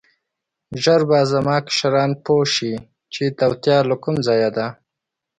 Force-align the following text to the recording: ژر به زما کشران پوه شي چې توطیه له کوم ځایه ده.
ژر 0.83 1.01
به 1.09 1.17
زما 1.31 1.57
کشران 1.67 2.11
پوه 2.23 2.43
شي 2.53 2.73
چې 3.13 3.23
توطیه 3.39 3.77
له 3.89 3.95
کوم 4.03 4.15
ځایه 4.27 4.49
ده. 4.57 4.67